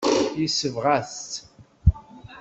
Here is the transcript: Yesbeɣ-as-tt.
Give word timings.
Yesbeɣ-as-tt. 0.39 1.33